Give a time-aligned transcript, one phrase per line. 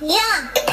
[0.00, 0.65] 一